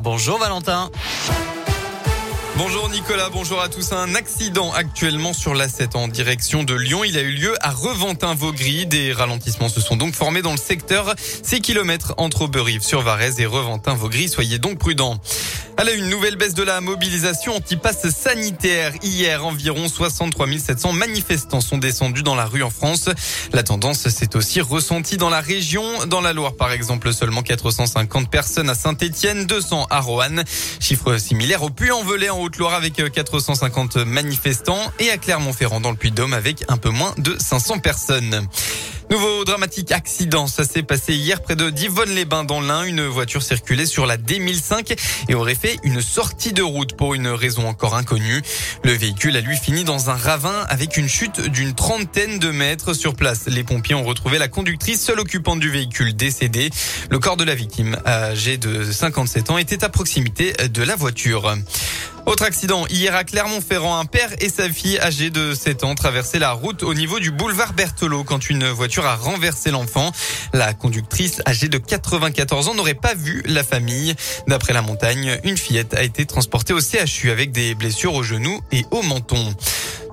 Bonjour 0.00 0.38
Valentin. 0.38 0.88
Bonjour 2.58 2.88
Nicolas, 2.88 3.28
bonjour 3.30 3.62
à 3.62 3.68
tous. 3.68 3.92
Un 3.92 4.16
accident 4.16 4.72
actuellement 4.72 5.32
sur 5.32 5.54
l'A7 5.54 5.96
en 5.96 6.08
direction 6.08 6.64
de 6.64 6.74
Lyon. 6.74 7.04
Il 7.04 7.16
a 7.16 7.22
eu 7.22 7.30
lieu 7.30 7.54
à 7.60 7.70
Reventin-Vaugry. 7.70 8.84
Des 8.86 9.12
ralentissements 9.12 9.68
se 9.68 9.80
sont 9.80 9.94
donc 9.94 10.16
formés 10.16 10.42
dans 10.42 10.50
le 10.50 10.58
secteur 10.58 11.14
6 11.44 11.60
km 11.60 12.14
entre 12.16 12.42
Auberive 12.42 12.82
sur 12.82 13.02
Varese 13.02 13.38
et 13.38 13.46
Reventin-Vaugry. 13.46 14.28
Soyez 14.28 14.58
donc 14.58 14.80
prudents. 14.80 15.20
A 15.76 15.88
une 15.92 16.08
nouvelle 16.08 16.34
baisse 16.34 16.54
de 16.54 16.64
la 16.64 16.80
mobilisation 16.80 17.54
anti-passe 17.54 18.10
sanitaire. 18.10 18.92
Hier, 19.04 19.46
environ 19.46 19.88
63 19.88 20.48
700 20.58 20.92
manifestants 20.92 21.60
sont 21.60 21.78
descendus 21.78 22.24
dans 22.24 22.34
la 22.34 22.46
rue 22.46 22.64
en 22.64 22.70
France. 22.70 23.08
La 23.52 23.62
tendance 23.62 24.08
s'est 24.08 24.34
aussi 24.34 24.60
ressentie 24.60 25.16
dans 25.16 25.30
la 25.30 25.40
région. 25.40 25.84
Dans 26.06 26.20
la 26.20 26.32
Loire, 26.32 26.56
par 26.56 26.72
exemple, 26.72 27.12
seulement 27.12 27.42
450 27.42 28.28
personnes 28.28 28.68
à 28.68 28.74
Saint-Etienne, 28.74 29.46
200 29.46 29.86
à 29.88 30.00
Roanne. 30.00 30.42
Chiffre 30.80 31.16
similaire 31.16 31.62
au 31.62 31.70
Puy-en-Velay 31.70 32.28
en 32.28 32.40
Haute-Loire 32.48 32.72
avec 32.72 32.94
450 32.94 33.96
manifestants 34.06 34.80
et 34.98 35.10
à 35.10 35.18
Clermont-Ferrand 35.18 35.82
dans 35.82 35.90
le 35.90 35.98
Puy-de-Dôme 35.98 36.32
avec 36.32 36.64
un 36.68 36.78
peu 36.78 36.88
moins 36.88 37.12
de 37.18 37.36
500 37.38 37.80
personnes. 37.80 38.48
Nouveau 39.10 39.44
dramatique 39.44 39.92
accident, 39.92 40.46
ça 40.46 40.64
s'est 40.64 40.82
passé 40.82 41.14
hier 41.14 41.42
près 41.42 41.56
de 41.56 41.68
Divonne-les-Bains 41.68 42.44
dans 42.44 42.62
l'Ain. 42.62 42.84
Une 42.84 43.06
voiture 43.06 43.42
circulait 43.42 43.84
sur 43.84 44.06
la 44.06 44.16
D1005 44.16 44.98
et 45.28 45.34
aurait 45.34 45.54
fait 45.54 45.76
une 45.82 46.00
sortie 46.00 46.54
de 46.54 46.62
route 46.62 46.96
pour 46.96 47.12
une 47.12 47.28
raison 47.28 47.68
encore 47.68 47.94
inconnue. 47.94 48.40
Le 48.82 48.92
véhicule 48.92 49.36
a 49.36 49.42
lui 49.42 49.56
fini 49.56 49.84
dans 49.84 50.08
un 50.08 50.16
ravin 50.16 50.64
avec 50.70 50.96
une 50.96 51.08
chute 51.08 51.40
d'une 51.40 51.74
trentaine 51.74 52.38
de 52.38 52.50
mètres 52.50 52.94
sur 52.94 53.14
place. 53.14 53.44
Les 53.46 53.62
pompiers 53.62 53.94
ont 53.94 54.04
retrouvé 54.04 54.38
la 54.38 54.48
conductrice, 54.48 55.02
seule 55.02 55.20
occupante 55.20 55.60
du 55.60 55.70
véhicule 55.70 56.16
décédée. 56.16 56.70
Le 57.10 57.18
corps 57.18 57.36
de 57.36 57.44
la 57.44 57.54
victime, 57.54 57.98
âgé 58.06 58.56
de 58.56 58.90
57 58.90 59.50
ans, 59.50 59.58
était 59.58 59.84
à 59.84 59.90
proximité 59.90 60.54
de 60.54 60.82
la 60.82 60.96
voiture. 60.96 61.54
Autre 62.28 62.44
accident, 62.44 62.86
hier 62.88 63.16
à 63.16 63.24
Clermont-Ferrand, 63.24 63.98
un 63.98 64.04
père 64.04 64.28
et 64.40 64.50
sa 64.50 64.68
fille 64.68 64.98
âgés 64.98 65.30
de 65.30 65.54
7 65.54 65.82
ans 65.84 65.94
traversaient 65.94 66.38
la 66.38 66.52
route 66.52 66.82
au 66.82 66.92
niveau 66.92 67.20
du 67.20 67.30
boulevard 67.30 67.72
Berthelot 67.72 68.22
quand 68.22 68.50
une 68.50 68.68
voiture 68.68 69.06
a 69.06 69.16
renversé 69.16 69.70
l'enfant. 69.70 70.12
La 70.52 70.74
conductrice 70.74 71.40
âgée 71.46 71.68
de 71.68 71.78
94 71.78 72.68
ans 72.68 72.74
n'aurait 72.74 72.92
pas 72.92 73.14
vu 73.14 73.42
la 73.46 73.64
famille. 73.64 74.14
D'après 74.46 74.74
la 74.74 74.82
montagne, 74.82 75.40
une 75.42 75.56
fillette 75.56 75.94
a 75.94 76.02
été 76.02 76.26
transportée 76.26 76.74
au 76.74 76.80
CHU 76.80 77.30
avec 77.30 77.50
des 77.50 77.74
blessures 77.74 78.12
au 78.12 78.22
genou 78.22 78.60
et 78.72 78.84
au 78.90 79.00
menton. 79.00 79.54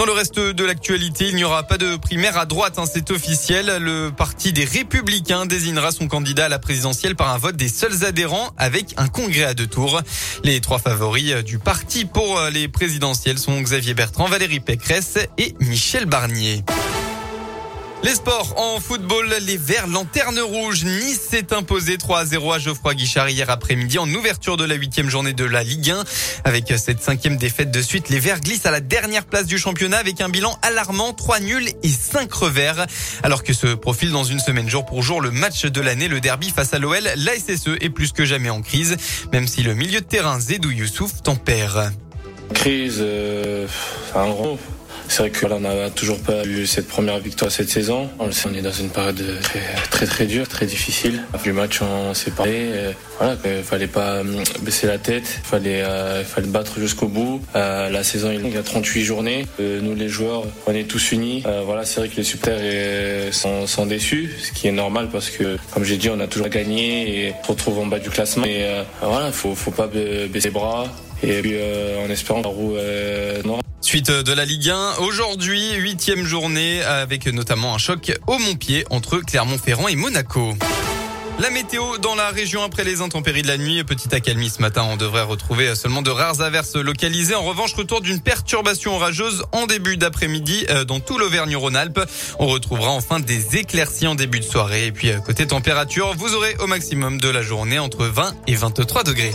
Dans 0.00 0.06
le 0.06 0.12
reste 0.12 0.40
de 0.40 0.64
l'actualité, 0.64 1.28
il 1.28 1.36
n'y 1.36 1.44
aura 1.44 1.62
pas 1.62 1.76
de 1.76 1.96
primaire 1.96 2.38
à 2.38 2.46
droite, 2.46 2.78
hein, 2.78 2.84
c'est 2.90 3.10
officiel. 3.10 3.76
Le 3.82 4.10
parti 4.10 4.50
des 4.50 4.64
Républicains 4.64 5.44
désignera 5.44 5.92
son 5.92 6.08
candidat 6.08 6.46
à 6.46 6.48
la 6.48 6.58
présidentielle 6.58 7.16
par 7.16 7.28
un 7.28 7.36
vote 7.36 7.56
des 7.56 7.68
seuls 7.68 8.02
adhérents 8.06 8.48
avec 8.56 8.94
un 8.96 9.08
congrès 9.08 9.44
à 9.44 9.52
deux 9.52 9.66
tours. 9.66 10.00
Les 10.42 10.62
trois 10.62 10.78
favoris 10.78 11.44
du 11.44 11.58
parti 11.58 12.06
pour 12.06 12.40
les 12.50 12.66
présidentielles 12.66 13.38
sont 13.38 13.60
Xavier 13.60 13.92
Bertrand, 13.92 14.24
Valérie 14.24 14.60
Pécresse 14.60 15.18
et 15.36 15.54
Michel 15.60 16.06
Barnier. 16.06 16.64
Les 18.02 18.14
sports 18.14 18.54
en 18.56 18.80
football, 18.80 19.28
les 19.42 19.58
Verts 19.58 19.86
lanterne 19.86 20.40
rouge. 20.40 20.84
Nice 20.84 21.20
s'est 21.20 21.52
imposé 21.52 21.98
3 21.98 22.20
à 22.20 22.24
0 22.24 22.52
à 22.52 22.58
Geoffroy 22.58 22.94
Guichard 22.94 23.28
hier 23.28 23.50
après-midi 23.50 23.98
en 23.98 24.08
ouverture 24.08 24.56
de 24.56 24.64
la 24.64 24.74
huitième 24.74 25.10
journée 25.10 25.34
de 25.34 25.44
la 25.44 25.62
Ligue 25.62 25.90
1. 25.90 26.04
Avec 26.44 26.72
cette 26.78 27.02
cinquième 27.02 27.36
défaite 27.36 27.70
de 27.70 27.82
suite, 27.82 28.08
les 28.08 28.18
Verts 28.18 28.40
glissent 28.40 28.64
à 28.64 28.70
la 28.70 28.80
dernière 28.80 29.26
place 29.26 29.44
du 29.44 29.58
championnat 29.58 29.98
avec 29.98 30.22
un 30.22 30.30
bilan 30.30 30.58
alarmant, 30.62 31.12
3 31.12 31.40
nuls 31.40 31.68
et 31.82 31.88
5 31.88 32.32
revers. 32.32 32.86
Alors 33.22 33.42
que 33.44 33.52
se 33.52 33.74
profile 33.74 34.12
dans 34.12 34.24
une 34.24 34.40
semaine 34.40 34.70
jour 34.70 34.86
pour 34.86 35.02
jour 35.02 35.20
le 35.20 35.30
match 35.30 35.66
de 35.66 35.80
l'année, 35.82 36.08
le 36.08 36.20
derby 36.20 36.48
face 36.48 36.72
à 36.72 36.78
l'OL, 36.78 37.06
la 37.16 37.34
SSE 37.34 37.76
est 37.82 37.90
plus 37.90 38.12
que 38.12 38.24
jamais 38.24 38.50
en 38.50 38.62
crise, 38.62 38.96
même 39.30 39.46
si 39.46 39.62
le 39.62 39.74
milieu 39.74 40.00
de 40.00 40.06
terrain 40.06 40.40
Zedou 40.40 40.70
Youssouf 40.70 41.22
tempère. 41.22 41.90
Crise, 42.54 42.96
euh, 43.00 43.68
un 44.14 44.28
grand 44.30 44.58
c'est 45.10 45.28
vrai 45.28 45.32
qu'on 45.32 45.58
n'a 45.58 45.90
toujours 45.90 46.20
pas 46.20 46.44
eu 46.44 46.66
cette 46.66 46.86
première 46.86 47.18
victoire 47.18 47.50
cette 47.50 47.68
saison. 47.68 48.08
On 48.20 48.26
le 48.26 48.32
sait, 48.32 48.48
on 48.50 48.54
est 48.54 48.62
dans 48.62 48.70
une 48.70 48.90
période 48.90 49.20
très 49.42 49.60
très, 49.90 50.06
très 50.06 50.26
dure, 50.26 50.46
très 50.46 50.66
difficile. 50.66 51.24
Du 51.42 51.52
match, 51.52 51.80
on 51.82 52.14
s'est 52.14 52.30
parlé. 52.30 52.70
Voilà, 53.18 53.36
il 53.44 53.64
fallait 53.64 53.88
pas 53.88 54.20
hum, 54.20 54.42
baisser 54.62 54.86
la 54.86 54.98
tête, 54.98 55.40
il 55.44 55.46
fallait, 55.46 55.82
euh, 55.82 56.24
fallait 56.24 56.46
battre 56.46 56.78
jusqu'au 56.78 57.08
bout. 57.08 57.42
Euh, 57.56 57.90
la 57.90 58.04
saison 58.04 58.30
il 58.30 58.48
y 58.48 58.56
a 58.56 58.62
38 58.62 59.04
journées. 59.04 59.46
Euh, 59.58 59.80
nous 59.82 59.94
les 59.96 60.08
joueurs, 60.08 60.44
on 60.66 60.74
est 60.74 60.84
tous 60.84 61.12
unis. 61.12 61.42
voilà, 61.66 61.84
c'est 61.84 62.00
vrai 62.00 62.08
que 62.08 62.16
les 62.16 62.22
supporters 62.22 63.34
sont, 63.34 63.66
sont, 63.66 63.86
déçus, 63.86 64.30
ce 64.40 64.52
qui 64.52 64.68
est 64.68 64.72
normal 64.72 65.08
parce 65.10 65.28
que, 65.28 65.58
comme 65.72 65.84
j'ai 65.84 65.96
dit, 65.96 66.08
on 66.08 66.20
a 66.20 66.28
toujours 66.28 66.48
gagné 66.48 67.26
et 67.26 67.34
on 67.42 67.44
se 67.44 67.50
retrouve 67.50 67.80
en 67.80 67.86
bas 67.86 67.98
du 67.98 68.10
classement. 68.10 68.46
Et 68.46 68.64
voilà, 69.02 69.32
faut 69.32 69.54
faut 69.54 69.72
pas 69.72 69.88
baisser 69.88 70.48
les 70.48 70.50
bras. 70.50 70.86
Et 71.22 71.42
puis 71.42 71.56
en 72.02 72.08
espérant 72.08 72.40
la 72.40 72.48
roue 72.48 72.76
noire. 73.44 73.59
Suite 73.80 74.10
de 74.10 74.32
la 74.32 74.44
Ligue 74.44 74.70
1, 74.70 74.96
aujourd'hui, 74.98 75.74
huitième 75.74 76.24
journée, 76.24 76.82
avec 76.82 77.26
notamment 77.26 77.74
un 77.74 77.78
choc 77.78 78.12
au 78.26 78.38
Montpied 78.38 78.84
entre 78.90 79.18
Clermont-Ferrand 79.18 79.88
et 79.88 79.96
Monaco. 79.96 80.54
La 81.40 81.48
météo 81.48 81.96
dans 81.96 82.14
la 82.14 82.28
région 82.28 82.62
après 82.62 82.84
les 82.84 83.00
intempéries 83.00 83.40
de 83.40 83.48
la 83.48 83.56
nuit. 83.56 83.82
Petit 83.82 84.14
accalmie 84.14 84.50
ce 84.50 84.60
matin. 84.60 84.86
On 84.90 84.98
devrait 84.98 85.22
retrouver 85.22 85.74
seulement 85.74 86.02
de 86.02 86.10
rares 86.10 86.42
averses 86.42 86.76
localisées. 86.76 87.34
En 87.34 87.42
revanche, 87.42 87.72
retour 87.72 88.02
d'une 88.02 88.20
perturbation 88.20 88.94
orageuse 88.94 89.42
en 89.52 89.66
début 89.66 89.96
d'après-midi 89.96 90.66
euh, 90.68 90.84
dans 90.84 91.00
tout 91.00 91.16
l'Auvergne-Rhône-Alpes. 91.16 92.00
On 92.38 92.46
retrouvera 92.46 92.90
enfin 92.90 93.20
des 93.20 93.56
éclaircies 93.56 94.06
en 94.06 94.14
début 94.14 94.40
de 94.40 94.44
soirée. 94.44 94.86
Et 94.86 94.92
puis, 94.92 95.10
côté 95.24 95.46
température, 95.46 96.14
vous 96.14 96.34
aurez 96.34 96.54
au 96.60 96.66
maximum 96.66 97.18
de 97.18 97.28
la 97.30 97.40
journée 97.40 97.78
entre 97.78 98.04
20 98.04 98.34
et 98.46 98.54
23 98.54 99.04
degrés. 99.04 99.32